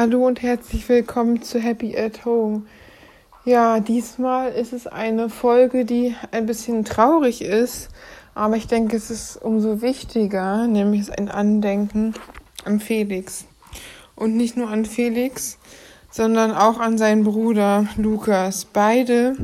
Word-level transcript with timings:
Hallo 0.00 0.28
und 0.28 0.42
herzlich 0.42 0.88
willkommen 0.88 1.42
zu 1.42 1.58
Happy 1.58 1.98
at 1.98 2.24
Home. 2.24 2.62
Ja, 3.44 3.80
diesmal 3.80 4.52
ist 4.52 4.72
es 4.72 4.86
eine 4.86 5.28
Folge, 5.28 5.84
die 5.84 6.14
ein 6.30 6.46
bisschen 6.46 6.84
traurig 6.84 7.42
ist, 7.42 7.88
aber 8.32 8.54
ich 8.54 8.68
denke, 8.68 8.96
es 8.96 9.10
ist 9.10 9.42
umso 9.42 9.82
wichtiger, 9.82 10.68
nämlich 10.68 11.10
ein 11.18 11.28
Andenken 11.28 12.14
an 12.64 12.78
Felix. 12.78 13.46
Und 14.14 14.36
nicht 14.36 14.56
nur 14.56 14.68
an 14.68 14.84
Felix, 14.84 15.58
sondern 16.12 16.52
auch 16.52 16.78
an 16.78 16.96
seinen 16.96 17.24
Bruder 17.24 17.88
Lukas. 17.96 18.66
Beide 18.66 19.34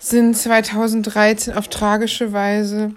sind 0.00 0.36
2013 0.36 1.54
auf 1.54 1.68
tragische 1.68 2.32
Weise 2.32 2.96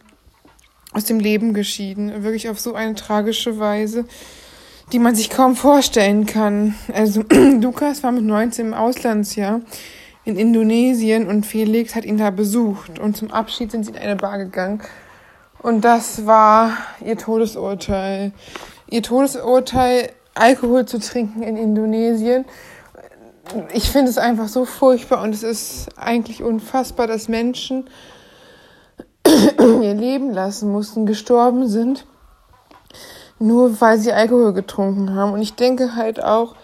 aus 0.92 1.04
dem 1.04 1.20
Leben 1.20 1.54
geschieden. 1.54 2.24
Wirklich 2.24 2.50
auf 2.50 2.60
so 2.60 2.74
eine 2.74 2.96
tragische 2.96 3.60
Weise, 3.60 4.06
die 4.92 5.00
man 5.00 5.16
sich 5.16 5.30
kaum 5.30 5.56
vorstellen 5.56 6.26
kann. 6.26 6.76
Also 6.94 7.24
Lukas 7.32 8.04
war 8.04 8.12
mit 8.12 8.24
19 8.24 8.68
im 8.68 8.74
Auslandsjahr 8.74 9.62
in 10.26 10.38
Indonesien 10.38 11.28
und 11.28 11.46
Felix 11.46 11.96
hat 11.96 12.06
ihn 12.06 12.18
da 12.18 12.30
besucht. 12.30 13.00
Und 13.00 13.18
zum 13.18 13.32
Abschied 13.32 13.72
sind 13.72 13.86
sie 13.86 13.92
in 13.92 13.98
eine 13.98 14.16
Bar 14.16 14.38
gegangen. 14.38 14.82
Und 15.62 15.82
das 15.82 16.26
war 16.26 16.78
ihr 17.04 17.18
Todesurteil. 17.18 18.32
Ihr 18.90 19.04
Todesurteil, 19.04 20.12
Alkohol 20.36 20.86
zu 20.86 21.00
trinken 21.00 21.44
in 21.44 21.58
Indonesien. 21.58 22.46
Ich 23.74 23.90
finde 23.90 24.12
es 24.12 24.18
einfach 24.18 24.48
so 24.48 24.66
furchtbar 24.66 25.24
und 25.24 25.34
es 25.34 25.44
ist 25.44 25.90
eigentlich 25.98 26.44
unfassbar, 26.44 27.08
dass 27.08 27.28
Menschen 27.28 27.90
ihr 29.28 29.94
Leben 29.96 30.32
lassen 30.32 30.72
mussten, 30.72 31.06
gestorben 31.06 31.68
sind, 31.68 32.06
nur 33.40 33.80
weil 33.82 33.98
sie 33.98 34.12
Alkohol 34.12 34.54
getrunken 34.54 35.16
haben. 35.16 35.34
Und 35.34 35.42
ich 35.42 35.56
denke 35.56 35.96
halt 35.96 36.24
auch, 36.24 36.56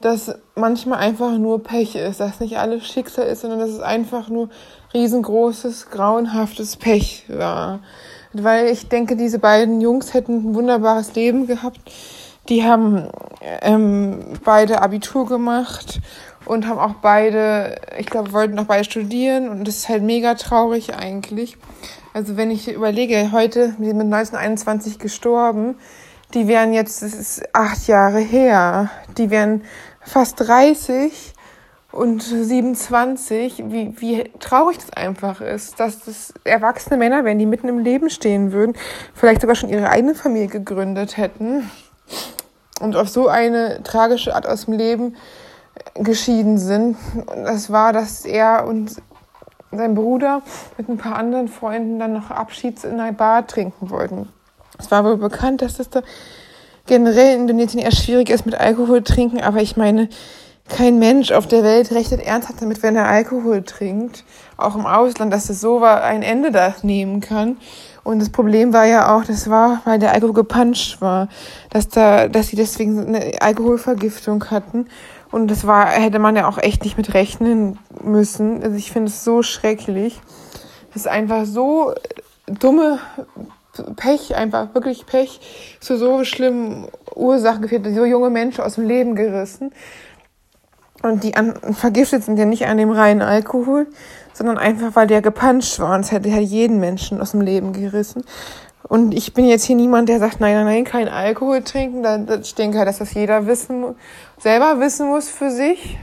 dass 0.00 0.34
manchmal 0.54 1.00
einfach 1.00 1.36
nur 1.38 1.62
Pech 1.62 1.96
ist, 1.96 2.20
dass 2.20 2.40
nicht 2.40 2.58
alles 2.58 2.86
Schicksal 2.86 3.26
ist, 3.26 3.40
sondern 3.40 3.58
dass 3.58 3.70
es 3.70 3.80
einfach 3.80 4.28
nur 4.28 4.48
riesengroßes, 4.94 5.90
grauenhaftes 5.90 6.76
Pech 6.76 7.24
war. 7.28 7.80
Weil 8.32 8.68
ich 8.68 8.88
denke, 8.88 9.16
diese 9.16 9.38
beiden 9.38 9.80
Jungs 9.80 10.14
hätten 10.14 10.50
ein 10.50 10.54
wunderbares 10.54 11.14
Leben 11.14 11.46
gehabt. 11.46 11.80
Die 12.48 12.64
haben 12.64 13.08
ähm, 13.62 14.20
beide 14.44 14.80
Abitur 14.80 15.26
gemacht 15.26 16.00
und 16.46 16.66
haben 16.66 16.78
auch 16.78 16.94
beide, 17.02 17.76
ich 17.98 18.06
glaube, 18.06 18.32
wollten 18.32 18.58
auch 18.58 18.64
beide 18.64 18.84
studieren 18.84 19.48
und 19.50 19.68
das 19.68 19.76
ist 19.76 19.88
halt 19.88 20.02
mega 20.02 20.34
traurig 20.34 20.94
eigentlich. 20.94 21.58
Also 22.14 22.36
wenn 22.36 22.50
ich 22.50 22.72
überlege, 22.72 23.32
heute 23.32 23.74
mit 23.78 23.90
1921 23.90 24.98
gestorben, 24.98 25.76
die 26.34 26.48
wären 26.48 26.72
jetzt, 26.72 27.02
das 27.02 27.14
ist 27.14 27.42
acht 27.54 27.86
Jahre 27.86 28.18
her, 28.18 28.90
die 29.16 29.30
wären 29.30 29.64
fast 30.00 30.40
30 30.40 31.34
und 31.92 32.22
27, 32.22 33.64
wie, 33.66 33.94
wie 33.98 34.24
traurig 34.38 34.78
das 34.78 34.92
einfach 34.92 35.40
ist, 35.40 35.80
dass 35.80 36.04
das 36.04 36.34
erwachsene 36.44 36.96
Männer 36.96 37.24
wären, 37.24 37.38
die 37.38 37.46
mitten 37.46 37.68
im 37.68 37.78
Leben 37.78 38.10
stehen 38.10 38.52
würden, 38.52 38.74
vielleicht 39.14 39.40
sogar 39.40 39.56
schon 39.56 39.70
ihre 39.70 39.88
eigene 39.90 40.14
Familie 40.14 40.48
gegründet 40.48 41.16
hätten 41.16 41.70
und 42.80 42.96
auf 42.96 43.08
so 43.08 43.28
eine 43.28 43.82
tragische 43.82 44.34
Art 44.34 44.46
aus 44.46 44.66
dem 44.66 44.74
Leben 44.74 45.16
geschieden 45.94 46.58
sind. 46.58 46.96
Und 47.26 47.44
das 47.44 47.70
war, 47.70 47.92
dass 47.92 48.24
er 48.24 48.66
und 48.66 48.96
sein 49.72 49.94
Bruder 49.94 50.42
mit 50.76 50.88
ein 50.88 50.98
paar 50.98 51.16
anderen 51.16 51.48
Freunden 51.48 51.98
dann 51.98 52.12
noch 52.12 52.30
Abschieds 52.30 52.84
in 52.84 53.00
einer 53.00 53.12
Bar 53.12 53.46
trinken 53.46 53.90
wollten. 53.90 54.28
Es 54.78 54.90
war 54.90 55.04
wohl 55.04 55.16
bekannt, 55.16 55.62
dass 55.62 55.76
das 55.76 55.90
da 55.90 56.02
generell 56.86 57.34
in 57.34 57.42
Indonesien 57.42 57.82
eher 57.82 57.92
schwierig 57.92 58.30
ist 58.30 58.46
mit 58.46 58.54
Alkohol 58.54 59.02
trinken, 59.02 59.40
aber 59.40 59.60
ich 59.60 59.76
meine, 59.76 60.08
kein 60.68 60.98
Mensch 60.98 61.32
auf 61.32 61.46
der 61.46 61.62
Welt 61.62 61.90
rechnet 61.92 62.20
ernsthaft 62.20 62.60
damit, 62.60 62.82
wenn 62.82 62.96
er 62.96 63.08
Alkohol 63.08 63.62
trinkt, 63.62 64.24
auch 64.56 64.74
im 64.74 64.86
Ausland, 64.86 65.32
dass 65.32 65.48
es 65.48 65.60
so 65.60 65.80
war, 65.80 66.02
ein 66.02 66.22
Ende 66.22 66.50
da 66.50 66.74
nehmen 66.82 67.20
kann. 67.20 67.56
Und 68.04 68.20
das 68.20 68.30
Problem 68.30 68.72
war 68.72 68.84
ja 68.86 69.14
auch, 69.14 69.24
das 69.24 69.50
war, 69.50 69.82
weil 69.84 69.98
der 69.98 70.12
Alkohol 70.12 70.34
gepanscht 70.34 71.00
war, 71.00 71.28
dass 71.70 71.88
da, 71.88 72.28
dass 72.28 72.48
sie 72.48 72.56
deswegen 72.56 73.14
eine 73.14 73.40
Alkoholvergiftung 73.40 74.44
hatten. 74.50 74.86
Und 75.30 75.50
das 75.50 75.66
war, 75.66 75.86
hätte 75.86 76.18
man 76.18 76.36
ja 76.36 76.48
auch 76.48 76.58
echt 76.58 76.84
nicht 76.84 76.96
mit 76.96 77.14
rechnen 77.14 77.78
müssen. 78.02 78.62
Also 78.62 78.76
ich 78.76 78.90
finde 78.90 79.08
es 79.08 79.24
so 79.24 79.42
schrecklich. 79.42 80.20
Das 80.92 81.02
ist 81.02 81.08
einfach 81.08 81.44
so 81.44 81.92
dumme 82.46 82.98
Pech, 83.96 84.34
einfach 84.34 84.74
wirklich 84.74 85.06
Pech 85.06 85.40
zu 85.80 85.96
so 85.98 86.24
schlimmen 86.24 86.88
Ursachen 87.14 87.62
geführt, 87.62 87.86
so 87.94 88.04
junge 88.04 88.30
Menschen 88.30 88.64
aus 88.64 88.76
dem 88.76 88.86
Leben 88.86 89.14
gerissen. 89.14 89.72
Und 91.02 91.22
die 91.22 91.36
an, 91.36 91.54
vergiftet 91.74 92.24
sind 92.24 92.38
ja 92.38 92.44
nicht 92.44 92.66
an 92.66 92.76
dem 92.76 92.90
reinen 92.90 93.22
Alkohol, 93.22 93.86
sondern 94.32 94.58
einfach, 94.58 94.96
weil 94.96 95.06
der 95.06 95.22
gepanscht 95.22 95.78
war 95.78 95.94
und 95.94 96.00
es 96.00 96.10
hätte 96.10 96.28
ja 96.28 96.38
jeden 96.38 96.80
Menschen 96.80 97.20
aus 97.20 97.32
dem 97.32 97.40
Leben 97.40 97.72
gerissen. 97.72 98.24
Und 98.82 99.12
ich 99.12 99.34
bin 99.34 99.46
jetzt 99.46 99.64
hier 99.64 99.76
niemand, 99.76 100.08
der 100.08 100.18
sagt, 100.18 100.40
nein, 100.40 100.54
nein, 100.54 100.64
nein, 100.64 100.84
kein 100.84 101.08
Alkohol 101.08 101.62
trinken. 101.62 102.04
Ich 102.42 102.54
denke 102.54 102.78
halt, 102.78 102.88
dass 102.88 102.98
das 102.98 103.12
jeder 103.12 103.46
wissen, 103.46 103.94
selber 104.38 104.80
wissen 104.80 105.08
muss 105.08 105.28
für 105.28 105.50
sich. 105.50 105.98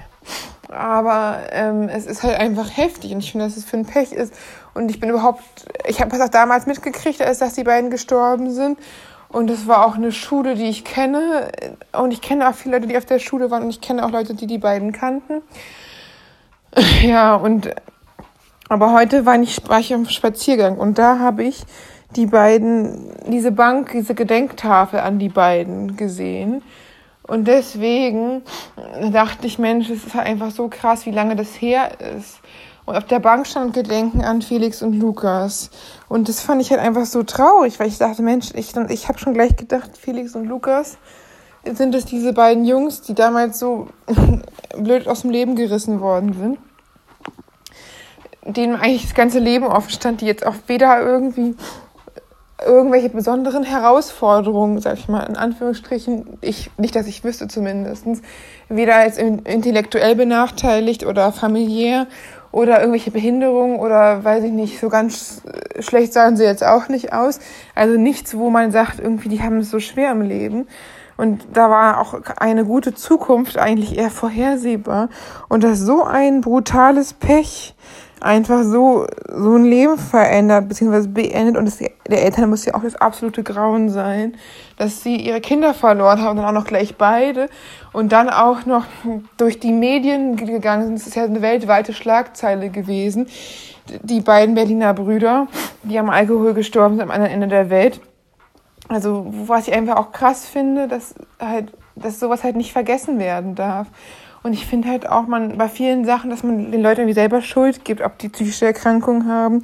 Aber 0.69 1.39
ähm, 1.51 1.89
es 1.89 2.05
ist 2.05 2.23
halt 2.23 2.39
einfach 2.39 2.75
heftig 2.75 3.13
und 3.13 3.19
ich 3.19 3.31
finde, 3.31 3.45
dass 3.45 3.57
es 3.57 3.65
für 3.65 3.77
ein 3.77 3.85
Pech 3.85 4.11
ist. 4.11 4.33
Und 4.73 4.89
ich 4.89 4.99
bin 4.99 5.09
überhaupt, 5.09 5.43
ich 5.87 6.01
habe 6.01 6.11
das 6.11 6.21
auch 6.21 6.29
damals 6.29 6.65
mitgekriegt, 6.65 7.21
als 7.21 7.39
dass 7.39 7.53
die 7.53 7.63
beiden 7.63 7.89
gestorben 7.89 8.51
sind. 8.51 8.77
Und 9.29 9.47
das 9.47 9.67
war 9.67 9.85
auch 9.85 9.95
eine 9.95 10.11
Schule, 10.11 10.55
die 10.55 10.69
ich 10.69 10.83
kenne. 10.83 11.51
Und 11.93 12.11
ich 12.11 12.21
kenne 12.21 12.49
auch 12.49 12.55
viele 12.55 12.77
Leute, 12.77 12.87
die 12.87 12.97
auf 12.97 13.05
der 13.05 13.19
Schule 13.19 13.51
waren. 13.51 13.63
Und 13.63 13.69
ich 13.69 13.81
kenne 13.81 14.05
auch 14.05 14.11
Leute, 14.11 14.33
die 14.33 14.47
die 14.47 14.57
beiden 14.57 14.91
kannten. 14.91 15.41
Ja, 17.01 17.35
und 17.35 17.73
aber 18.67 18.91
heute 18.91 19.25
war 19.25 19.39
ich, 19.39 19.67
war 19.69 19.79
ich 19.79 19.93
am 19.93 20.09
Spaziergang 20.09 20.77
und 20.77 20.97
da 20.97 21.19
habe 21.19 21.43
ich 21.43 21.63
die 22.15 22.25
beiden, 22.25 23.11
diese 23.27 23.51
Bank, 23.51 23.91
diese 23.93 24.15
Gedenktafel 24.15 24.99
an 24.99 25.19
die 25.19 25.29
beiden 25.29 25.97
gesehen. 25.97 26.61
Und 27.27 27.47
deswegen 27.47 28.43
dachte 29.11 29.47
ich, 29.47 29.57
Mensch, 29.57 29.89
es 29.89 30.05
ist 30.05 30.13
halt 30.13 30.27
einfach 30.27 30.51
so 30.51 30.67
krass, 30.67 31.05
wie 31.05 31.11
lange 31.11 31.35
das 31.35 31.59
her 31.59 31.89
ist. 32.17 32.39
Und 32.85 32.95
auf 32.95 33.05
der 33.05 33.19
Bank 33.19 33.47
stand 33.47 33.73
Gedenken 33.73 34.23
an 34.23 34.43
Felix 34.43 34.83
und 34.83 34.93
Lukas. 34.93 35.71
Und 36.07 36.29
das 36.29 36.41
fand 36.41 36.61
ich 36.61 36.69
halt 36.69 36.81
einfach 36.81 37.05
so 37.05 37.23
traurig, 37.23 37.79
weil 37.79 37.87
ich 37.87 37.97
dachte, 37.97 38.21
Mensch, 38.21 38.51
ich, 38.53 38.73
ich 38.89 39.07
habe 39.07 39.17
schon 39.17 39.33
gleich 39.33 39.55
gedacht, 39.55 39.97
Felix 39.97 40.35
und 40.35 40.45
Lukas 40.45 40.97
sind 41.63 41.95
es 41.95 42.05
diese 42.05 42.31
beiden 42.31 42.63
Jungs, 42.63 43.01
die 43.01 43.15
damals 43.15 43.57
so 43.57 43.87
blöd 44.77 45.07
aus 45.07 45.21
dem 45.21 45.31
Leben 45.31 45.55
gerissen 45.55 45.99
worden 45.99 46.33
sind. 46.33 46.59
Denen 48.45 48.75
eigentlich 48.75 49.01
das 49.01 49.15
ganze 49.15 49.39
Leben 49.39 49.65
offen 49.65 49.89
stand, 49.89 50.21
die 50.21 50.27
jetzt 50.27 50.45
auch 50.45 50.53
weder 50.67 51.01
irgendwie 51.01 51.55
irgendwelche 52.65 53.09
besonderen 53.09 53.63
Herausforderungen, 53.63 54.79
sag 54.79 54.95
ich 54.97 55.07
mal, 55.07 55.23
in 55.23 55.37
Anführungsstrichen, 55.37 56.37
ich, 56.41 56.71
nicht, 56.77 56.95
dass 56.95 57.07
ich 57.07 57.23
wüsste 57.23 57.47
zumindestens, 57.47 58.21
weder 58.69 58.95
als 58.95 59.17
intellektuell 59.17 60.15
benachteiligt 60.15 61.05
oder 61.05 61.31
familiär 61.31 62.07
oder 62.51 62.79
irgendwelche 62.79 63.11
Behinderungen 63.11 63.79
oder 63.79 64.23
weiß 64.23 64.45
ich 64.45 64.51
nicht, 64.51 64.79
so 64.79 64.89
ganz 64.89 65.41
schlecht 65.79 66.13
sahen 66.13 66.37
sie 66.37 66.45
jetzt 66.45 66.63
auch 66.63 66.87
nicht 66.87 67.13
aus. 67.13 67.39
Also 67.75 67.97
nichts, 67.97 68.37
wo 68.37 68.49
man 68.49 68.71
sagt, 68.71 68.99
irgendwie, 68.99 69.29
die 69.29 69.41
haben 69.41 69.57
es 69.59 69.69
so 69.69 69.79
schwer 69.79 70.11
im 70.11 70.21
Leben. 70.21 70.67
Und 71.17 71.45
da 71.53 71.69
war 71.69 71.99
auch 71.99 72.15
eine 72.37 72.65
gute 72.65 72.93
Zukunft 72.93 73.57
eigentlich 73.57 73.97
eher 73.97 74.09
vorhersehbar. 74.09 75.09
Und 75.47 75.63
das 75.63 75.79
so 75.79 76.03
ein 76.03 76.41
brutales 76.41 77.13
Pech 77.13 77.75
einfach 78.25 78.63
so, 78.63 79.05
so 79.31 79.55
ein 79.55 79.65
Leben 79.65 79.97
verändert, 79.97 80.67
beziehungsweise 80.67 81.07
beendet. 81.07 81.57
Und 81.57 81.65
das, 81.65 81.77
der 81.77 82.23
Eltern 82.23 82.49
muss 82.49 82.65
ja 82.65 82.73
auch 82.73 82.81
das 82.81 82.95
absolute 82.95 83.43
Grauen 83.43 83.89
sein, 83.89 84.35
dass 84.77 85.03
sie 85.03 85.15
ihre 85.15 85.41
Kinder 85.41 85.73
verloren 85.73 86.21
haben 86.21 86.37
dann 86.37 86.45
auch 86.45 86.51
noch 86.51 86.65
gleich 86.65 86.97
beide. 86.97 87.49
Und 87.93 88.11
dann 88.11 88.29
auch 88.29 88.65
noch 88.65 88.85
durch 89.37 89.59
die 89.59 89.72
Medien 89.72 90.35
gegangen 90.35 90.85
sind. 90.85 90.99
Das 90.99 91.07
ist 91.07 91.16
ja 91.16 91.23
eine 91.23 91.41
weltweite 91.41 91.93
Schlagzeile 91.93 92.69
gewesen. 92.69 93.27
Die 94.01 94.22
beiden 94.22 94.55
Berliner 94.55 94.93
Brüder, 94.93 95.47
die 95.83 95.99
am 95.99 96.09
Alkohol 96.09 96.55
gestorben 96.55 96.95
sind 96.95 97.03
am 97.03 97.11
anderen 97.11 97.31
Ende 97.31 97.47
der 97.47 97.69
Welt. 97.69 98.01
Also, 98.87 99.25
was 99.47 99.67
ich 99.67 99.73
einfach 99.73 99.97
auch 99.97 100.11
krass 100.11 100.45
finde, 100.45 100.87
dass 100.87 101.16
halt, 101.39 101.71
dass 101.95 102.19
sowas 102.19 102.43
halt 102.43 102.55
nicht 102.55 102.73
vergessen 102.73 103.19
werden 103.19 103.55
darf. 103.55 103.87
Und 104.45 104.53
ich 104.53 104.67
finde 104.67 104.89
halt 104.89 105.09
auch, 105.09 105.25
man 105.25 105.57
bei 105.57 105.67
vielen 105.67 106.05
Sachen, 106.05 106.29
dass 106.29 106.43
man 106.43 106.71
den 106.71 106.83
Leuten 106.83 106.99
irgendwie 106.99 107.15
selber 107.15 107.41
Schuld 107.41 107.83
gibt, 107.83 108.01
ob 108.01 108.19
die 108.19 108.29
psychische 108.29 108.67
Erkrankungen 108.67 109.27
haben, 109.27 109.63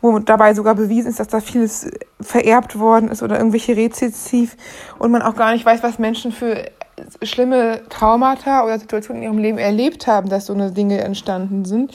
wo 0.00 0.18
dabei 0.20 0.54
sogar 0.54 0.74
bewiesen 0.74 1.10
ist, 1.10 1.20
dass 1.20 1.28
da 1.28 1.40
vieles 1.40 1.90
vererbt 2.18 2.78
worden 2.78 3.10
ist 3.10 3.22
oder 3.22 3.36
irgendwelche 3.36 3.76
Rezessiv 3.76 4.56
und 4.98 5.10
man 5.10 5.20
auch 5.20 5.36
gar 5.36 5.52
nicht 5.52 5.66
weiß, 5.66 5.82
was 5.82 5.98
Menschen 5.98 6.32
für 6.32 6.64
schlimme 7.22 7.82
Traumata 7.90 8.64
oder 8.64 8.78
Situationen 8.78 9.22
in 9.22 9.28
ihrem 9.28 9.38
Leben 9.38 9.58
erlebt 9.58 10.06
haben, 10.06 10.30
dass 10.30 10.46
so 10.46 10.54
eine 10.54 10.72
Dinge 10.72 11.02
entstanden 11.02 11.66
sind. 11.66 11.92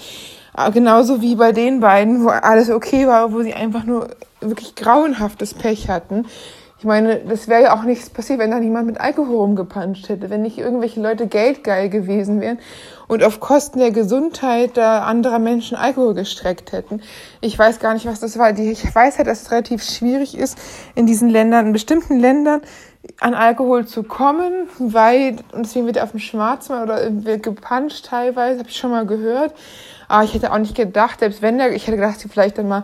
Aber 0.53 0.71
genauso 0.71 1.23
wie 1.23 1.35
bei 1.37 1.53
den 1.53 1.79
beiden, 1.79 2.23
wo 2.23 2.27
alles 2.27 2.69
okay 2.69 3.07
war, 3.07 3.33
wo 3.33 3.41
sie 3.41 3.55
einfach 3.55 3.83
nur 3.83 4.09
wirklich 4.41 4.75
grauenhaftes 4.75 5.55
Pech 5.55 5.89
hatten 5.89 6.27
Ich 6.79 6.85
meine, 6.85 7.21
das 7.21 7.47
wäre 7.47 7.63
ja 7.63 7.75
auch 7.75 7.81
nichts 7.83 8.11
passiert, 8.11 8.37
wenn 8.37 8.51
da 8.51 8.59
niemand 8.59 8.85
mit 8.85 9.01
Alkohol 9.01 9.37
rumgepanscht 9.37 10.09
hätte, 10.09 10.29
wenn 10.29 10.43
nicht 10.43 10.59
irgendwelche 10.59 11.01
Leute 11.01 11.25
geldgeil 11.25 11.89
gewesen 11.89 12.39
wären 12.39 12.59
und 13.07 13.23
auf 13.23 13.39
Kosten 13.39 13.79
der 13.79 13.89
Gesundheit 13.89 14.77
anderer 14.77 15.39
Menschen 15.39 15.75
Alkohol 15.75 16.13
gestreckt 16.13 16.73
hätten. 16.73 17.01
Ich 17.41 17.57
weiß 17.57 17.79
gar 17.79 17.95
nicht, 17.95 18.05
was 18.05 18.19
das 18.19 18.37
war. 18.37 18.55
Ich 18.55 18.93
weiß 18.93 19.17
halt, 19.17 19.27
dass 19.27 19.41
es 19.41 19.51
relativ 19.51 19.81
schwierig 19.83 20.37
ist, 20.37 20.59
in 20.93 21.07
diesen 21.07 21.29
Ländern, 21.29 21.65
in 21.65 21.73
bestimmten 21.73 22.19
Ländern, 22.19 22.61
an 23.21 23.33
Alkohol 23.33 23.87
zu 23.87 24.03
kommen, 24.03 24.67
weil, 24.77 25.37
und 25.53 25.65
deswegen 25.65 25.87
wird 25.87 25.97
er 25.97 26.03
auf 26.03 26.11
dem 26.11 26.19
Schwarzmarkt 26.19 26.89
oder 26.89 27.25
wird 27.25 27.41
gepanscht 27.41 28.05
teilweise, 28.05 28.59
habe 28.59 28.69
ich 28.69 28.77
schon 28.77 28.91
mal 28.91 29.07
gehört. 29.07 29.55
Aber 30.09 30.23
ich 30.25 30.33
hätte 30.35 30.51
auch 30.51 30.59
nicht 30.59 30.75
gedacht, 30.75 31.21
selbst 31.21 31.41
wenn 31.41 31.57
der, 31.57 31.71
ich 31.73 31.87
hätte 31.87 31.97
gedacht, 31.97 32.23
vielleicht 32.29 32.59
dann 32.59 32.67
mal 32.67 32.83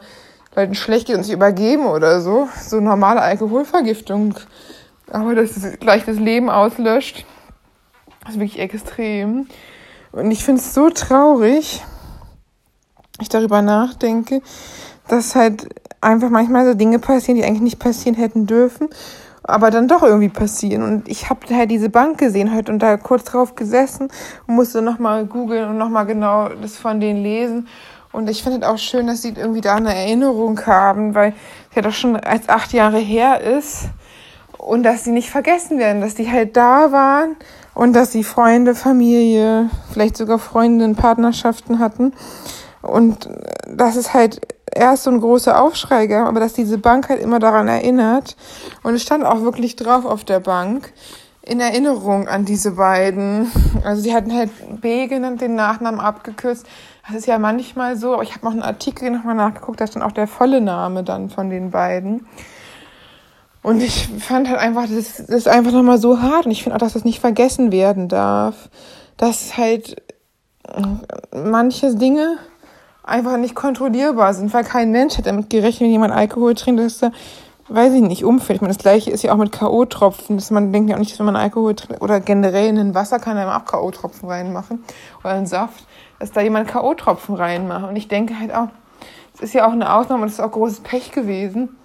Leuten 0.55 0.75
schlecht 0.75 1.07
geht 1.07 1.15
und 1.15 1.23
sich 1.23 1.33
übergeben 1.33 1.85
oder 1.85 2.21
so. 2.21 2.47
So 2.59 2.79
normale 2.79 3.21
Alkoholvergiftung. 3.21 4.35
Aber 5.11 5.35
dass 5.35 5.57
es 5.57 5.79
gleich 5.79 6.05
das 6.05 6.17
Leben 6.17 6.49
auslöscht, 6.49 7.25
ist 8.27 8.39
wirklich 8.39 8.59
extrem. 8.59 9.47
Und 10.11 10.31
ich 10.31 10.45
finde 10.45 10.61
es 10.61 10.73
so 10.73 10.89
traurig, 10.89 11.83
ich 13.19 13.29
darüber 13.29 13.61
nachdenke, 13.61 14.41
dass 15.07 15.35
halt 15.35 15.67
einfach 16.01 16.29
manchmal 16.29 16.65
so 16.65 16.73
Dinge 16.73 16.99
passieren, 16.99 17.37
die 17.37 17.45
eigentlich 17.45 17.61
nicht 17.61 17.79
passieren 17.79 18.15
hätten 18.15 18.45
dürfen, 18.45 18.89
aber 19.43 19.71
dann 19.71 19.87
doch 19.87 20.03
irgendwie 20.03 20.29
passieren. 20.29 20.83
Und 20.83 21.09
ich 21.09 21.29
habe 21.29 21.41
halt 21.55 21.71
diese 21.71 21.89
Bank 21.89 22.17
gesehen 22.17 22.55
heute 22.55 22.71
und 22.71 22.79
da 22.79 22.97
kurz 22.97 23.25
drauf 23.25 23.55
gesessen 23.55 24.09
und 24.47 24.55
musste 24.55 24.81
nochmal 24.81 25.25
googeln 25.25 25.69
und 25.69 25.77
nochmal 25.77 26.05
genau 26.05 26.49
das 26.49 26.77
von 26.77 26.99
denen 26.99 27.23
lesen. 27.23 27.67
Und 28.13 28.29
ich 28.29 28.43
finde 28.43 28.59
es 28.59 28.63
auch 28.65 28.77
schön, 28.77 29.07
dass 29.07 29.23
sie 29.23 29.33
irgendwie 29.35 29.61
da 29.61 29.75
eine 29.75 29.93
Erinnerung 29.93 30.65
haben, 30.65 31.15
weil 31.15 31.33
es 31.69 31.75
ja 31.75 31.81
doch 31.81 31.91
schon 31.91 32.15
als 32.15 32.47
acht 32.47 32.71
Jahre 32.71 32.99
her 32.99 33.41
ist. 33.41 33.89
Und 34.57 34.83
dass 34.83 35.03
sie 35.03 35.11
nicht 35.11 35.29
vergessen 35.29 35.79
werden, 35.79 35.99
dass 35.99 36.15
die 36.15 36.31
halt 36.31 36.55
da 36.55 36.91
waren 36.93 37.35
und 37.73 37.93
dass 37.93 38.11
sie 38.11 38.23
Freunde, 38.23 38.75
Familie, 38.75 39.69
vielleicht 39.91 40.15
sogar 40.15 40.39
Freundinnen, 40.39 40.95
Partnerschaften 40.95 41.79
hatten. 41.79 42.13
Und 42.81 43.29
dass 43.67 43.95
es 43.95 44.13
halt 44.13 44.41
erst 44.71 45.03
so 45.03 45.11
ein 45.11 45.19
großer 45.19 45.59
Aufschrei 45.59 46.07
gab, 46.07 46.27
aber 46.27 46.39
dass 46.39 46.53
diese 46.53 46.77
Bank 46.77 47.09
halt 47.09 47.21
immer 47.21 47.39
daran 47.39 47.67
erinnert. 47.67 48.37
Und 48.83 48.93
es 48.93 49.01
stand 49.01 49.25
auch 49.25 49.41
wirklich 49.41 49.75
drauf 49.75 50.05
auf 50.05 50.23
der 50.23 50.39
Bank, 50.39 50.93
in 51.41 51.59
Erinnerung 51.59 52.27
an 52.27 52.45
diese 52.45 52.71
beiden. 52.71 53.51
Also 53.83 54.01
sie 54.01 54.13
hatten 54.13 54.33
halt 54.33 54.49
B 54.81 55.07
genannt, 55.07 55.41
den 55.41 55.55
Nachnamen 55.55 55.99
abgekürzt. 55.99 56.65
Das 57.05 57.17
ist 57.17 57.25
ja 57.25 57.37
manchmal 57.37 57.97
so, 57.97 58.21
ich 58.21 58.33
habe 58.33 58.45
noch 58.45 58.53
einen 58.53 58.61
Artikel 58.61 59.11
nochmal 59.11 59.35
nachgeguckt, 59.35 59.81
da 59.81 59.87
stand 59.87 60.05
auch 60.05 60.13
der 60.13 60.27
volle 60.27 60.61
Name 60.61 61.03
dann 61.03 61.29
von 61.29 61.49
den 61.49 61.71
beiden. 61.71 62.25
Und 63.61 63.81
ich 63.81 64.09
fand 64.19 64.49
halt 64.49 64.59
einfach, 64.59 64.83
das, 64.83 65.17
das 65.17 65.29
ist 65.29 65.47
einfach 65.47 65.71
nochmal 65.71 65.97
so 65.97 66.21
hart. 66.21 66.45
Und 66.45 66.51
ich 66.51 66.63
finde 66.63 66.75
auch, 66.75 66.79
dass 66.79 66.93
das 66.93 67.05
nicht 67.05 67.19
vergessen 67.19 67.71
werden 67.71 68.09
darf. 68.09 68.69
Dass 69.15 69.57
halt 69.57 70.01
äh, 70.67 71.37
manche 71.37 71.95
Dinge 71.95 72.37
einfach 73.03 73.37
nicht 73.37 73.55
kontrollierbar 73.55 74.33
sind, 74.33 74.53
weil 74.53 74.63
kein 74.63 74.91
Mensch 74.91 75.17
hat 75.17 75.27
damit 75.27 75.49
gerechnet, 75.49 75.81
wenn 75.81 75.91
jemand 75.91 76.13
Alkohol 76.13 76.55
trinkt, 76.55 76.81
dass 76.81 77.01
er 77.01 77.11
weiß 77.73 77.93
ich 77.93 78.01
nicht, 78.01 78.23
umfällt. 78.23 78.57
Ich 78.57 78.61
meine, 78.61 78.73
das 78.73 78.81
gleiche 78.81 79.09
ist 79.09 79.23
ja 79.23 79.33
auch 79.33 79.37
mit 79.37 79.51
K.O.-Tropfen. 79.51 80.35
dass 80.35 80.51
Man 80.51 80.71
denkt 80.71 80.89
ja 80.89 80.95
auch 80.95 80.99
nicht, 80.99 81.11
dass 81.11 81.19
wenn 81.19 81.25
man 81.25 81.35
Alkohol 81.35 81.73
trinkt 81.75 82.01
oder 82.01 82.19
generell 82.19 82.69
in 82.69 82.77
ein 82.77 82.95
Wasser 82.95 83.17
kann 83.19 83.35
man 83.35 83.49
auch 83.49 83.65
K.O.-Tropfen 83.65 84.27
reinmachen 84.27 84.83
oder 85.23 85.33
einen 85.33 85.47
Saft, 85.47 85.85
dass 86.19 86.31
da 86.31 86.41
jemand 86.41 86.67
K.O.-Tropfen 86.67 87.35
reinmacht. 87.35 87.89
Und 87.89 87.95
ich 87.95 88.07
denke 88.07 88.39
halt 88.39 88.53
auch, 88.53 88.67
es 89.33 89.41
ist 89.41 89.53
ja 89.53 89.67
auch 89.67 89.71
eine 89.71 89.91
Ausnahme 89.91 90.21
und 90.21 90.27
es 90.27 90.35
ist 90.35 90.39
auch 90.39 90.51
großes 90.51 90.81
Pech 90.81 91.11
gewesen. 91.11 91.75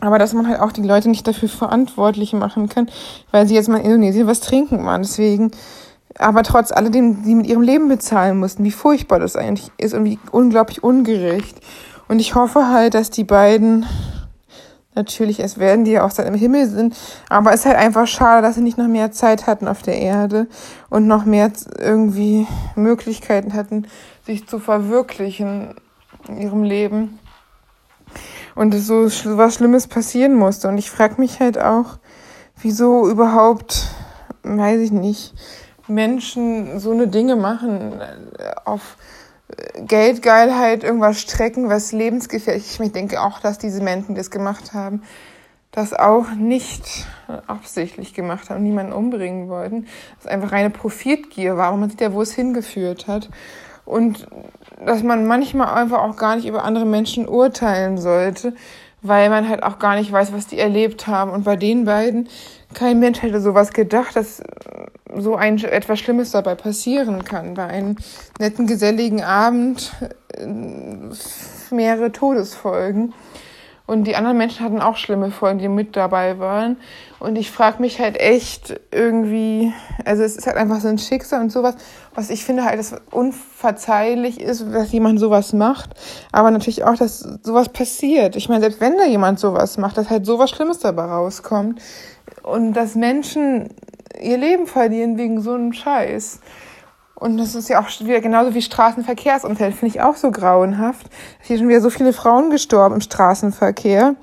Aber 0.00 0.18
dass 0.18 0.32
man 0.32 0.48
halt 0.48 0.60
auch 0.60 0.72
die 0.72 0.82
Leute 0.82 1.08
nicht 1.08 1.26
dafür 1.26 1.48
verantwortlich 1.48 2.32
machen 2.32 2.68
kann, 2.68 2.88
weil 3.30 3.46
sie 3.46 3.54
jetzt 3.54 3.68
mal 3.68 3.78
in 3.78 3.84
Indonesien 3.84 4.26
was 4.26 4.40
trinken 4.40 4.84
waren. 4.84 5.02
Deswegen, 5.02 5.52
aber 6.18 6.42
trotz 6.42 6.72
alledem, 6.72 7.22
die 7.22 7.34
mit 7.36 7.46
ihrem 7.46 7.62
Leben 7.62 7.88
bezahlen 7.88 8.38
mussten, 8.38 8.64
wie 8.64 8.72
furchtbar 8.72 9.20
das 9.20 9.36
eigentlich 9.36 9.70
ist 9.76 9.94
und 9.94 10.04
wie 10.04 10.18
unglaublich 10.32 10.82
ungerecht. 10.82 11.60
Und 12.08 12.18
ich 12.20 12.34
hoffe 12.34 12.68
halt, 12.68 12.94
dass 12.94 13.10
die 13.10 13.24
beiden 13.24 13.86
Natürlich, 14.98 15.38
es 15.38 15.58
werden 15.60 15.84
die 15.84 15.92
ja 15.92 16.04
auch 16.04 16.18
im 16.18 16.34
Himmel 16.34 16.66
sind. 16.66 16.96
Aber 17.28 17.52
es 17.52 17.60
ist 17.60 17.66
halt 17.66 17.76
einfach 17.76 18.08
schade, 18.08 18.42
dass 18.42 18.56
sie 18.56 18.62
nicht 18.62 18.78
noch 18.78 18.88
mehr 18.88 19.12
Zeit 19.12 19.46
hatten 19.46 19.68
auf 19.68 19.80
der 19.80 19.96
Erde 19.96 20.48
und 20.90 21.06
noch 21.06 21.24
mehr 21.24 21.52
irgendwie 21.78 22.48
Möglichkeiten 22.74 23.54
hatten, 23.54 23.86
sich 24.26 24.48
zu 24.48 24.58
verwirklichen 24.58 25.76
in 26.26 26.40
ihrem 26.40 26.64
Leben. 26.64 27.20
Und 28.56 28.72
so 28.72 29.04
was 29.04 29.54
Schlimmes 29.54 29.86
passieren 29.86 30.34
musste. 30.34 30.66
Und 30.66 30.78
ich 30.78 30.90
frage 30.90 31.20
mich 31.20 31.38
halt 31.38 31.60
auch, 31.60 31.98
wieso 32.60 33.08
überhaupt, 33.08 33.84
weiß 34.42 34.80
ich 34.80 34.90
nicht, 34.90 35.32
Menschen 35.86 36.80
so 36.80 36.90
eine 36.90 37.06
Dinge 37.06 37.36
machen 37.36 38.00
äh, 38.00 38.50
auf 38.64 38.96
Geldgeilheit 39.78 40.84
irgendwas 40.84 41.20
strecken, 41.20 41.68
was 41.68 41.92
lebensgefährlich 41.92 42.64
ist. 42.66 42.80
Ich 42.80 42.92
denke 42.92 43.20
auch, 43.20 43.40
dass 43.40 43.58
diese 43.58 43.82
Menschen, 43.82 44.14
die 44.14 44.20
das 44.20 44.30
gemacht 44.30 44.74
haben, 44.74 45.02
das 45.70 45.94
auch 45.94 46.30
nicht 46.32 47.06
absichtlich 47.46 48.14
gemacht 48.14 48.50
haben, 48.50 48.62
niemanden 48.62 48.92
umbringen 48.92 49.48
wollten. 49.48 49.86
Das 50.16 50.30
einfach 50.30 50.52
reine 50.52 50.70
Profitgier 50.70 51.56
war. 51.56 51.72
Und 51.72 51.80
man 51.80 51.90
sieht 51.90 52.00
ja, 52.00 52.12
wo 52.12 52.22
es 52.22 52.32
hingeführt 52.32 53.06
hat. 53.06 53.30
Und 53.84 54.26
dass 54.84 55.02
man 55.02 55.26
manchmal 55.26 55.74
einfach 55.74 56.02
auch 56.02 56.16
gar 56.16 56.36
nicht 56.36 56.46
über 56.46 56.64
andere 56.64 56.84
Menschen 56.84 57.26
urteilen 57.26 57.96
sollte, 57.96 58.54
weil 59.02 59.30
man 59.30 59.48
halt 59.48 59.62
auch 59.62 59.78
gar 59.78 59.96
nicht 59.96 60.10
weiß, 60.10 60.32
was 60.32 60.46
die 60.46 60.58
erlebt 60.58 61.06
haben. 61.06 61.30
Und 61.30 61.44
bei 61.44 61.56
den 61.56 61.84
beiden, 61.84 62.28
kein 62.74 62.98
Mensch 62.98 63.22
hätte 63.22 63.40
sowas 63.40 63.72
gedacht, 63.72 64.16
dass 64.16 64.42
so 65.16 65.36
ein 65.36 65.62
etwas 65.62 65.98
Schlimmes 65.98 66.32
dabei 66.32 66.54
passieren 66.54 67.24
kann. 67.24 67.54
Bei 67.54 67.66
einem 67.66 67.96
netten, 68.38 68.66
geselligen 68.66 69.22
Abend 69.22 69.92
äh, 70.32 70.46
mehrere 71.74 72.12
Todesfolgen. 72.12 73.14
Und 73.88 74.04
die 74.04 74.16
anderen 74.16 74.36
Menschen 74.36 74.66
hatten 74.66 74.82
auch 74.82 74.98
schlimme 74.98 75.30
Folgen, 75.30 75.60
die 75.60 75.68
mit 75.68 75.96
dabei 75.96 76.38
waren. 76.38 76.76
Und 77.20 77.36
ich 77.36 77.50
frage 77.50 77.80
mich 77.80 77.98
halt 77.98 78.20
echt 78.20 78.78
irgendwie, 78.90 79.72
also 80.04 80.22
es 80.22 80.36
ist 80.36 80.46
halt 80.46 80.58
einfach 80.58 80.80
so 80.80 80.88
ein 80.88 80.98
Schicksal 80.98 81.40
und 81.40 81.50
sowas, 81.50 81.74
was 82.14 82.28
ich 82.28 82.44
finde 82.44 82.66
halt, 82.66 82.78
dass 82.78 82.94
unverzeihlich 83.10 84.42
ist, 84.42 84.62
dass 84.74 84.92
jemand 84.92 85.18
sowas 85.18 85.54
macht. 85.54 85.88
Aber 86.32 86.50
natürlich 86.50 86.84
auch, 86.84 86.96
dass 86.96 87.20
sowas 87.42 87.70
passiert. 87.70 88.36
Ich 88.36 88.50
meine, 88.50 88.60
selbst 88.60 88.82
wenn 88.82 88.98
da 88.98 89.06
jemand 89.06 89.38
sowas 89.40 89.78
macht, 89.78 89.96
dass 89.96 90.10
halt 90.10 90.26
sowas 90.26 90.50
Schlimmes 90.50 90.80
dabei 90.80 91.04
rauskommt. 91.04 91.80
Und 92.42 92.74
dass 92.74 92.94
Menschen 92.94 93.70
ihr 94.20 94.36
Leben 94.36 94.66
verlieren 94.66 95.16
wegen 95.16 95.40
so 95.40 95.54
einem 95.54 95.72
Scheiß. 95.72 96.40
Und 97.18 97.36
das 97.36 97.56
ist 97.56 97.68
ja 97.68 97.80
auch 97.80 97.88
wieder 98.00 98.20
genauso 98.20 98.54
wie 98.54 98.62
Straßenverkehrsunfälle, 98.62 99.72
finde 99.72 99.94
ich 99.94 100.00
auch 100.00 100.14
so 100.14 100.30
grauenhaft. 100.30 101.08
Hier 101.40 101.58
sind 101.58 101.68
wieder 101.68 101.80
so 101.80 101.90
viele 101.90 102.12
Frauen 102.12 102.50
gestorben 102.50 102.94
im 102.94 103.00
Straßenverkehr. 103.00 104.14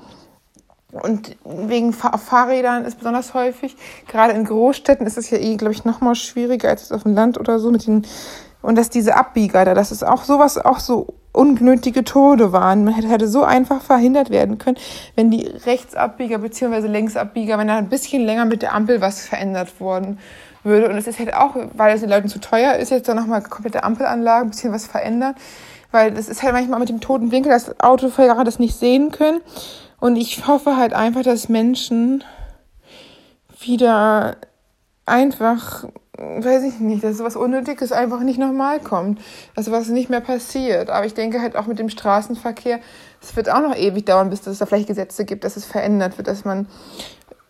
Und 0.93 1.35
wegen 1.43 1.91
Fahr 1.91 2.17
Fahrrädern 2.17 2.85
ist 2.85 2.99
besonders 2.99 3.33
häufig. 3.33 3.75
Gerade 4.07 4.31
in 4.31 4.45
Großstädten 4.45 5.05
ist 5.05 5.17
es 5.17 5.29
ja 5.29 5.37
eh, 5.37 5.57
glaube 5.57 5.73
ich, 5.73 5.83
noch 5.83 5.99
mal 5.99 6.15
schwieriger 6.15 6.69
als 6.69 6.93
auf 6.93 7.03
dem 7.03 7.13
Land 7.13 7.37
oder 7.37 7.59
so 7.59 7.69
mit 7.69 7.85
den, 7.85 8.05
und 8.61 8.77
dass 8.77 8.89
diese 8.89 9.17
Abbieger 9.17 9.65
da, 9.65 9.73
das 9.73 9.91
ist 9.91 10.07
auch 10.07 10.23
sowas, 10.23 10.57
auch 10.57 10.79
so 10.79 11.07
unnötige 11.33 12.05
Tode 12.05 12.53
waren. 12.53 12.85
Man 12.85 12.93
hätte, 12.93 13.27
so 13.27 13.43
einfach 13.43 13.81
verhindert 13.81 14.29
werden 14.29 14.57
können, 14.57 14.77
wenn 15.15 15.29
die 15.29 15.45
Rechtsabbieger 15.45 16.37
bzw. 16.37 16.87
Längsabbieger, 16.87 17.57
wenn 17.57 17.67
da 17.67 17.75
ein 17.75 17.89
bisschen 17.89 18.23
länger 18.23 18.45
mit 18.45 18.61
der 18.61 18.73
Ampel 18.73 19.01
was 19.01 19.27
verändert 19.27 19.81
worden 19.81 20.17
würde. 20.65 20.89
Und 20.89 20.97
es 20.97 21.07
ist 21.07 21.19
halt 21.19 21.33
auch, 21.33 21.55
weil 21.73 21.95
es 21.95 22.01
den 22.01 22.09
Leuten 22.09 22.27
zu 22.27 22.39
teuer 22.39 22.75
ist, 22.75 22.91
jetzt 22.91 23.07
da 23.07 23.13
nochmal 23.13 23.41
komplette 23.41 23.83
Ampelanlage, 23.83 24.45
ein 24.45 24.49
bisschen 24.49 24.73
was 24.73 24.87
verändern. 24.87 25.35
Weil 25.91 26.11
das 26.11 26.27
ist 26.27 26.43
halt 26.43 26.53
manchmal 26.53 26.79
mit 26.79 26.89
dem 26.89 26.99
toten 26.99 27.31
Winkel, 27.31 27.51
dass 27.51 27.79
Autofahrer 27.79 28.43
das 28.43 28.59
nicht 28.59 28.77
sehen 28.77 29.11
können. 29.11 29.41
Und 29.99 30.17
ich 30.17 30.47
hoffe 30.47 30.75
halt 30.75 30.93
einfach, 30.93 31.23
dass 31.23 31.47
Menschen 31.47 32.23
wieder 33.61 34.35
einfach, 35.05 35.85
weiß 36.17 36.63
ich 36.63 36.79
nicht, 36.79 37.03
dass 37.03 37.17
sowas 37.17 37.35
Unnötiges 37.35 37.91
einfach 37.91 38.19
nicht 38.21 38.39
nochmal 38.39 38.79
kommt. 38.79 39.21
Dass 39.55 39.65
sowas 39.65 39.87
nicht 39.87 40.09
mehr 40.09 40.21
passiert. 40.21 40.89
Aber 40.89 41.05
ich 41.05 41.13
denke 41.13 41.41
halt 41.41 41.55
auch 41.55 41.67
mit 41.67 41.79
dem 41.79 41.89
Straßenverkehr, 41.89 42.79
es 43.21 43.35
wird 43.35 43.49
auch 43.49 43.61
noch 43.61 43.75
ewig 43.75 44.05
dauern, 44.05 44.29
bis 44.29 44.45
es 44.45 44.59
da 44.59 44.65
vielleicht 44.65 44.87
Gesetze 44.87 45.25
gibt, 45.25 45.43
dass 45.43 45.57
es 45.57 45.65
verändert 45.65 46.17
wird, 46.17 46.27
dass 46.27 46.45
man 46.45 46.67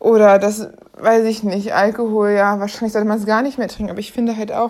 oder 0.05 0.37
das, 0.37 0.69
weiß 0.99 1.25
ich 1.25 1.43
nicht, 1.43 1.73
Alkohol, 1.73 2.29
ja, 2.29 2.59
wahrscheinlich 2.59 2.93
sollte 2.93 3.07
man 3.07 3.17
es 3.17 3.25
gar 3.25 3.41
nicht 3.41 3.57
mehr 3.57 3.67
trinken. 3.67 3.89
Aber 3.89 3.99
ich 3.99 4.11
finde 4.11 4.37
halt 4.37 4.51
auch, 4.51 4.69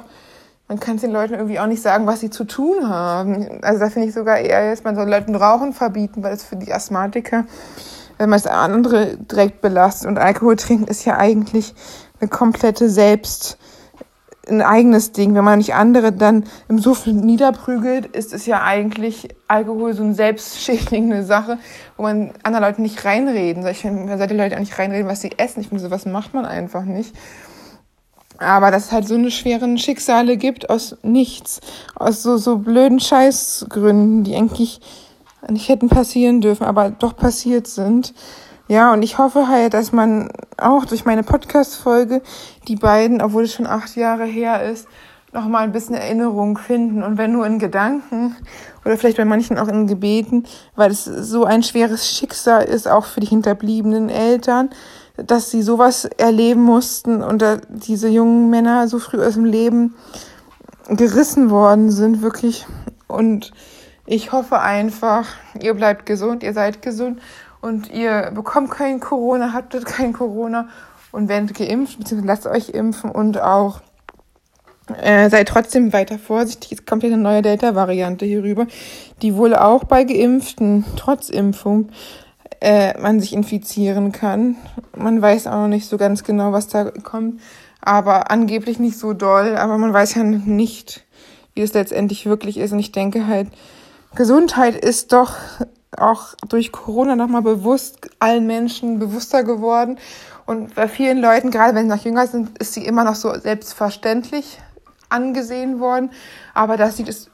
man 0.69 0.79
kann 0.79 0.95
es 0.95 1.01
den 1.01 1.11
Leuten 1.11 1.33
irgendwie 1.33 1.59
auch 1.59 1.67
nicht 1.67 1.81
sagen, 1.81 2.07
was 2.07 2.21
sie 2.21 2.29
zu 2.29 2.45
tun 2.45 2.87
haben. 2.87 3.59
Also 3.61 3.81
da 3.81 3.89
finde 3.89 4.07
ich 4.07 4.13
sogar 4.13 4.37
eher, 4.37 4.71
dass 4.71 4.85
man 4.85 4.95
soll 4.95 5.09
Leuten 5.09 5.35
Rauchen 5.35 5.73
verbieten, 5.73 6.23
weil 6.23 6.33
es 6.33 6.45
für 6.45 6.55
die 6.55 6.73
Asthmatiker, 6.73 7.43
wenn 8.17 8.29
man 8.29 8.39
es 8.39 8.47
andere 8.47 9.17
direkt 9.17 9.59
belastet. 9.59 10.07
Und 10.07 10.17
Alkohol 10.17 10.55
trinken 10.55 10.87
ist 10.87 11.03
ja 11.03 11.17
eigentlich 11.17 11.75
eine 12.21 12.29
komplette 12.29 12.89
Selbst, 12.89 13.57
ein 14.49 14.61
eigenes 14.61 15.11
Ding. 15.11 15.35
Wenn 15.35 15.43
man 15.43 15.59
nicht 15.59 15.75
andere 15.75 16.11
dann 16.11 16.45
im 16.67 16.79
Suff 16.79 17.05
niederprügelt, 17.05 18.05
ist 18.07 18.33
es 18.33 18.45
ja 18.45 18.63
eigentlich 18.63 19.29
Alkohol 19.47 19.93
so 19.93 20.03
eine 20.03 20.13
selbstschädigende 20.13 21.23
Sache, 21.23 21.57
wo 21.97 22.03
man 22.03 22.31
anderen 22.43 22.65
Leuten 22.65 22.81
nicht 22.81 23.03
reinreden. 23.05 23.65
Ich 23.67 23.79
finde, 23.79 24.05
man 24.05 24.17
sollte 24.17 24.35
Leute 24.35 24.55
auch 24.55 24.59
nicht 24.59 24.77
reinreden, 24.77 25.07
was 25.07 25.21
sie 25.21 25.31
essen. 25.37 25.61
Ich 25.61 25.69
finde, 25.69 25.83
sowas 25.83 26.05
macht 26.05 26.33
man 26.33 26.45
einfach 26.45 26.83
nicht. 26.83 27.13
Aber 28.37 28.71
dass 28.71 28.85
es 28.85 28.91
halt 28.91 29.07
so 29.07 29.15
eine 29.15 29.31
schweren 29.31 29.77
Schicksale 29.77 30.37
gibt 30.37 30.69
aus 30.69 30.97
nichts, 31.03 31.61
aus 31.95 32.21
so, 32.21 32.37
so 32.37 32.57
blöden 32.57 32.99
Scheißgründen, 32.99 34.23
die 34.23 34.35
eigentlich 34.35 34.81
nicht 35.49 35.69
hätten 35.69 35.89
passieren 35.89 36.41
dürfen, 36.41 36.65
aber 36.65 36.89
doch 36.89 37.15
passiert 37.15 37.67
sind. 37.67 38.13
Ja, 38.67 38.93
und 38.93 39.03
ich 39.03 39.19
hoffe 39.19 39.47
halt, 39.47 39.75
dass 39.75 39.91
man 39.91 40.29
auch 40.57 40.85
durch 40.85 41.05
meine 41.05 41.21
Podcast-Folge 41.21 42.23
die 42.67 42.75
beiden, 42.75 43.21
obwohl 43.21 43.43
es 43.43 43.53
schon 43.53 43.67
acht 43.67 43.95
Jahre 43.95 44.25
her 44.25 44.63
ist, 44.63 44.87
noch 45.33 45.47
mal 45.47 45.59
ein 45.59 45.71
bisschen 45.71 45.93
Erinnerung 45.93 46.57
finden 46.57 47.03
und 47.03 47.19
wenn 47.19 47.33
nur 47.33 47.45
in 47.45 47.59
Gedanken 47.59 48.35
oder 48.83 48.97
vielleicht 48.97 49.17
bei 49.17 49.25
manchen 49.25 49.59
auch 49.59 49.67
in 49.67 49.85
Gebeten, 49.85 50.45
weil 50.75 50.89
es 50.89 51.03
so 51.03 51.43
ein 51.43 51.61
schweres 51.61 52.09
Schicksal 52.09 52.63
ist, 52.63 52.87
auch 52.87 53.05
für 53.05 53.19
die 53.19 53.27
hinterbliebenen 53.27 54.09
Eltern, 54.09 54.69
dass 55.17 55.51
sie 55.51 55.61
sowas 55.61 56.05
erleben 56.05 56.63
mussten 56.63 57.21
und 57.21 57.43
diese 57.69 58.07
jungen 58.07 58.49
Männer 58.49 58.87
so 58.87 58.97
früh 58.97 59.23
aus 59.23 59.33
dem 59.33 59.45
Leben 59.45 59.93
gerissen 60.87 61.51
worden 61.51 61.91
sind, 61.91 62.21
wirklich. 62.21 62.65
Und 63.07 63.51
ich 64.05 64.31
hoffe 64.31 64.59
einfach, 64.59 65.27
ihr 65.59 65.73
bleibt 65.73 66.05
gesund, 66.05 66.43
ihr 66.43 66.53
seid 66.53 66.81
gesund 66.81 67.19
und 67.65 67.91
ihr 67.91 68.31
bekommt 68.33 68.69
kein 68.69 68.99
Corona, 68.99 69.51
habt 69.51 69.73
kein 69.85 70.13
Corona 70.13 70.69
und 71.11 71.29
werdet 71.29 71.55
geimpft, 71.55 71.97
beziehungsweise 71.97 72.27
lasst 72.27 72.47
euch 72.47 72.69
impfen 72.69 73.09
und 73.09 73.41
auch 73.41 73.81
äh, 75.01 75.31
seid 75.31 75.47
trotzdem 75.47 75.91
weiter 75.91 76.19
vorsichtig. 76.19 76.73
Es 76.73 76.85
kommt 76.85 77.01
ja 77.01 77.07
eine 77.07 77.17
neue 77.17 77.41
Delta-Variante 77.41 78.25
hier 78.25 78.43
rüber, 78.43 78.67
die 79.23 79.35
wohl 79.35 79.55
auch 79.55 79.83
bei 79.83 80.03
Geimpften 80.03 80.85
trotz 80.95 81.29
Impfung 81.29 81.89
äh, 82.61 82.95
man 82.99 83.19
sich 83.19 83.33
infizieren 83.33 84.11
kann. 84.11 84.57
Man 84.95 85.19
weiß 85.19 85.47
auch 85.47 85.61
noch 85.61 85.67
nicht 85.67 85.89
so 85.89 85.97
ganz 85.97 86.23
genau, 86.23 86.51
was 86.51 86.67
da 86.67 86.91
kommt, 86.91 87.41
aber 87.81 88.29
angeblich 88.29 88.77
nicht 88.77 88.99
so 88.99 89.13
doll, 89.13 89.57
aber 89.57 89.79
man 89.79 89.91
weiß 89.91 90.13
ja 90.15 90.23
nicht, 90.23 91.03
wie 91.55 91.61
es 91.61 91.73
letztendlich 91.73 92.27
wirklich 92.27 92.57
ist. 92.57 92.73
Und 92.73 92.79
ich 92.79 92.91
denke 92.91 93.25
halt, 93.25 93.47
Gesundheit 94.13 94.75
ist 94.75 95.13
doch 95.13 95.35
auch 95.97 96.35
durch 96.47 96.71
Corona 96.71 97.15
nochmal 97.15 97.41
bewusst 97.41 98.09
allen 98.19 98.47
Menschen 98.47 98.99
bewusster 98.99 99.43
geworden. 99.43 99.97
Und 100.45 100.75
bei 100.75 100.87
vielen 100.87 101.19
Leuten, 101.19 101.51
gerade 101.51 101.75
wenn 101.75 101.89
sie 101.89 101.95
noch 101.95 102.03
jünger 102.03 102.27
sind, 102.27 102.57
ist 102.57 102.73
sie 102.73 102.85
immer 102.85 103.03
noch 103.03 103.15
so 103.15 103.37
selbstverständlich 103.37 104.59
angesehen 105.09 105.79
worden. 105.79 106.11
Aber 106.53 106.77
dass 106.77 106.97
sie 106.97 107.03
das 107.03 107.29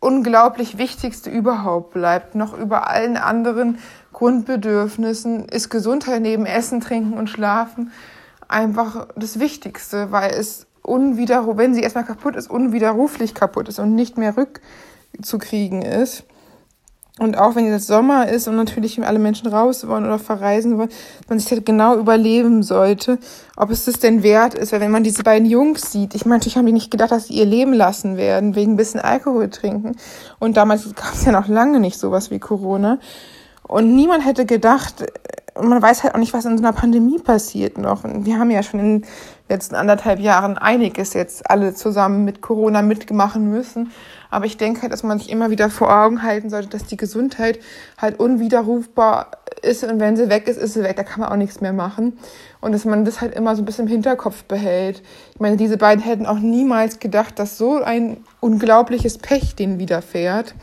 unglaublich 0.00 0.78
Wichtigste 0.78 1.30
überhaupt 1.30 1.92
bleibt, 1.92 2.34
noch 2.34 2.56
über 2.56 2.88
allen 2.88 3.16
anderen 3.16 3.78
Grundbedürfnissen, 4.12 5.46
ist 5.46 5.70
Gesundheit 5.70 6.22
neben 6.22 6.46
Essen, 6.46 6.80
Trinken 6.80 7.14
und 7.14 7.28
Schlafen 7.28 7.90
einfach 8.48 9.08
das 9.14 9.38
Wichtigste, 9.38 10.10
weil 10.10 10.30
es 10.30 10.66
unwiderruflich, 10.82 11.58
wenn 11.58 11.74
sie 11.74 11.82
erstmal 11.82 12.04
kaputt 12.04 12.34
ist, 12.34 12.50
unwiderruflich 12.50 13.34
kaputt 13.34 13.68
ist 13.68 13.78
und 13.78 13.94
nicht 13.94 14.16
mehr 14.16 14.34
rückzukriegen 14.36 15.82
ist. 15.82 16.24
Und 17.18 17.36
auch 17.36 17.56
wenn 17.56 17.66
jetzt 17.66 17.88
Sommer 17.88 18.28
ist 18.28 18.46
und 18.46 18.56
natürlich 18.56 19.04
alle 19.04 19.18
Menschen 19.18 19.48
raus 19.48 19.86
wollen 19.86 20.04
oder 20.04 20.18
verreisen 20.18 20.78
wollen, 20.78 20.90
man 21.28 21.38
sich 21.38 21.50
halt 21.50 21.66
genau 21.66 21.96
überleben 21.96 22.62
sollte, 22.62 23.18
ob 23.56 23.70
es 23.70 23.84
das 23.84 23.98
denn 23.98 24.22
wert 24.22 24.54
ist. 24.54 24.72
Weil 24.72 24.80
wenn 24.80 24.92
man 24.92 25.02
diese 25.02 25.24
beiden 25.24 25.48
Jungs 25.48 25.90
sieht, 25.90 26.14
ich 26.14 26.26
meine, 26.26 26.40
haben 26.42 26.66
die 26.66 26.72
nicht 26.72 26.90
gedacht, 26.90 27.10
dass 27.10 27.26
sie 27.26 27.34
ihr 27.34 27.44
Leben 27.44 27.72
lassen 27.72 28.16
werden, 28.16 28.54
wegen 28.54 28.74
ein 28.74 28.76
bisschen 28.76 29.00
Alkohol 29.00 29.50
trinken. 29.50 29.96
Und 30.38 30.56
damals 30.56 30.94
gab 30.94 31.14
es 31.14 31.24
ja 31.24 31.32
noch 31.32 31.48
lange 31.48 31.80
nicht 31.80 31.98
sowas 31.98 32.30
wie 32.30 32.38
Corona. 32.38 32.98
Und 33.64 33.94
niemand 33.94 34.24
hätte 34.24 34.46
gedacht, 34.46 35.04
und 35.58 35.68
man 35.68 35.82
weiß 35.82 36.04
halt 36.04 36.14
auch 36.14 36.18
nicht, 36.18 36.32
was 36.32 36.44
in 36.44 36.56
so 36.56 36.64
einer 36.64 36.72
Pandemie 36.72 37.18
passiert 37.18 37.78
noch. 37.78 38.04
Und 38.04 38.24
wir 38.24 38.38
haben 38.38 38.50
ja 38.50 38.62
schon 38.62 38.80
in 38.80 39.00
den 39.00 39.08
letzten 39.48 39.74
anderthalb 39.74 40.20
Jahren 40.20 40.56
einiges 40.56 41.14
jetzt 41.14 41.50
alle 41.50 41.74
zusammen 41.74 42.24
mit 42.24 42.40
Corona 42.40 42.82
mitmachen 42.82 43.50
müssen. 43.50 43.90
Aber 44.30 44.44
ich 44.44 44.56
denke 44.56 44.82
halt, 44.82 44.92
dass 44.92 45.02
man 45.02 45.18
sich 45.18 45.30
immer 45.30 45.50
wieder 45.50 45.70
vor 45.70 45.90
Augen 45.90 46.22
halten 46.22 46.50
sollte, 46.50 46.68
dass 46.68 46.84
die 46.84 46.96
Gesundheit 46.96 47.58
halt 47.96 48.20
unwiderrufbar 48.20 49.30
ist 49.62 49.82
und 49.84 49.98
wenn 50.00 50.16
sie 50.16 50.28
weg 50.28 50.46
ist, 50.48 50.58
ist 50.58 50.74
sie 50.74 50.82
weg. 50.82 50.96
Da 50.96 51.02
kann 51.02 51.20
man 51.20 51.30
auch 51.30 51.36
nichts 51.36 51.60
mehr 51.60 51.72
machen. 51.72 52.18
Und 52.60 52.72
dass 52.72 52.84
man 52.84 53.04
das 53.04 53.20
halt 53.20 53.34
immer 53.34 53.56
so 53.56 53.62
ein 53.62 53.64
bisschen 53.64 53.86
im 53.86 53.90
Hinterkopf 53.90 54.44
behält. 54.44 55.02
Ich 55.34 55.40
meine, 55.40 55.56
diese 55.56 55.76
beiden 55.76 56.02
hätten 56.02 56.26
auch 56.26 56.38
niemals 56.38 56.98
gedacht, 56.98 57.38
dass 57.38 57.58
so 57.58 57.82
ein 57.82 58.18
unglaubliches 58.40 59.18
Pech 59.18 59.56
denen 59.56 59.78
widerfährt. 59.78 60.54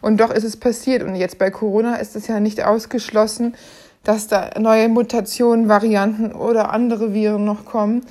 Und 0.00 0.20
doch 0.20 0.30
ist 0.30 0.44
es 0.44 0.56
passiert. 0.56 1.02
Und 1.02 1.16
jetzt 1.16 1.38
bei 1.38 1.50
Corona 1.50 1.96
ist 1.96 2.16
es 2.16 2.28
ja 2.28 2.40
nicht 2.40 2.64
ausgeschlossen, 2.64 3.54
dass 4.08 4.26
da 4.26 4.48
neue 4.58 4.88
Mutationen, 4.88 5.68
Varianten 5.68 6.32
oder 6.32 6.72
andere 6.72 7.12
Viren 7.12 7.44
noch 7.44 7.66
kommen. 7.66 8.06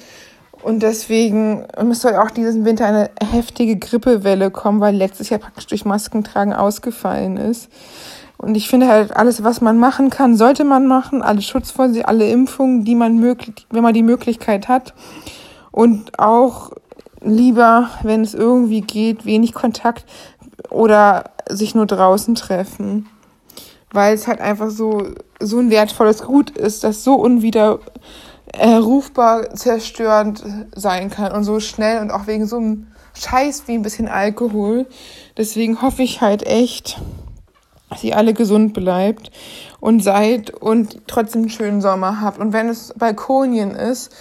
Und 0.61 0.83
deswegen 0.83 1.65
soll 1.91 2.15
auch 2.17 2.29
diesen 2.29 2.65
Winter 2.65 2.85
eine 2.85 3.09
heftige 3.19 3.77
Grippewelle 3.77 4.51
kommen, 4.51 4.79
weil 4.79 4.95
letztes 4.95 5.29
Jahr 5.29 5.39
praktisch 5.39 5.65
durch 5.65 5.85
Maskentragen 5.85 6.53
ausgefallen 6.53 7.37
ist. 7.37 7.69
Und 8.37 8.53
ich 8.53 8.69
finde 8.69 8.87
halt, 8.87 9.15
alles, 9.15 9.43
was 9.43 9.59
man 9.59 9.79
machen 9.79 10.11
kann, 10.11 10.37
sollte 10.37 10.65
man 10.65 10.85
machen. 10.85 11.23
Alle 11.23 11.41
Schutzvorsicht, 11.41 12.07
alle 12.07 12.29
Impfungen, 12.29 12.85
die 12.85 12.93
man 12.93 13.17
möglich, 13.17 13.65
wenn 13.71 13.81
man 13.81 13.95
die 13.95 14.03
Möglichkeit 14.03 14.67
hat. 14.67 14.93
Und 15.71 16.19
auch 16.19 16.73
lieber, 17.21 17.89
wenn 18.03 18.21
es 18.21 18.35
irgendwie 18.35 18.81
geht, 18.81 19.25
wenig 19.25 19.55
Kontakt 19.55 20.05
oder 20.69 21.31
sich 21.49 21.73
nur 21.73 21.87
draußen 21.87 22.35
treffen. 22.35 23.09
Weil 23.91 24.13
es 24.13 24.27
halt 24.27 24.41
einfach 24.41 24.69
so, 24.69 25.07
so 25.39 25.59
ein 25.59 25.69
wertvolles 25.69 26.23
Gut 26.23 26.51
ist, 26.51 26.83
das 26.83 27.03
so 27.03 27.15
unwider, 27.15 27.79
äh, 28.53 28.81
zerstörend 29.53 30.43
sein 30.75 31.09
kann 31.09 31.31
und 31.31 31.43
so 31.43 31.59
schnell 31.59 32.01
und 32.01 32.11
auch 32.11 32.27
wegen 32.27 32.47
so 32.47 32.57
einem 32.57 32.87
Scheiß 33.13 33.63
wie 33.67 33.73
ein 33.73 33.81
bisschen 33.81 34.07
Alkohol. 34.07 34.87
Deswegen 35.37 35.81
hoffe 35.81 36.03
ich 36.03 36.21
halt 36.21 36.43
echt, 36.45 37.01
dass 37.89 38.03
ihr 38.03 38.17
alle 38.17 38.33
gesund 38.33 38.73
bleibt 38.73 39.31
und 39.79 40.01
seid 40.01 40.51
und 40.51 41.01
trotzdem 41.07 41.43
einen 41.43 41.49
schönen 41.49 41.81
Sommer 41.81 42.21
habt. 42.21 42.39
Und 42.39 42.53
wenn 42.53 42.69
es 42.69 42.93
Balkonien 42.97 43.71
ist, 43.71 44.11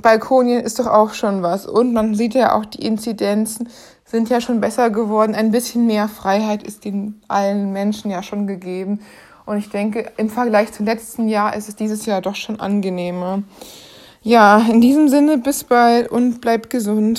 Balkonien 0.00 0.60
ist 0.60 0.78
doch 0.78 0.86
auch 0.86 1.12
schon 1.12 1.42
was. 1.42 1.66
Und 1.66 1.92
man 1.92 2.14
sieht 2.14 2.34
ja 2.34 2.54
auch 2.54 2.64
die 2.64 2.84
Inzidenzen 2.84 3.68
sind 4.04 4.28
ja 4.28 4.40
schon 4.40 4.60
besser 4.60 4.90
geworden. 4.90 5.34
Ein 5.34 5.50
bisschen 5.50 5.86
mehr 5.86 6.06
Freiheit 6.06 6.62
ist 6.62 6.84
den 6.84 7.22
allen 7.28 7.72
Menschen 7.72 8.10
ja 8.10 8.22
schon 8.22 8.46
gegeben. 8.46 9.00
Und 9.44 9.58
ich 9.58 9.70
denke, 9.70 10.12
im 10.16 10.30
Vergleich 10.30 10.72
zum 10.72 10.86
letzten 10.86 11.28
Jahr 11.28 11.56
ist 11.56 11.68
es 11.68 11.76
dieses 11.76 12.06
Jahr 12.06 12.20
doch 12.20 12.36
schon 12.36 12.60
angenehmer. 12.60 13.42
Ja, 14.22 14.64
in 14.70 14.80
diesem 14.80 15.08
Sinne, 15.08 15.38
bis 15.38 15.64
bald 15.64 16.08
und 16.08 16.40
bleibt 16.40 16.70
gesund. 16.70 17.10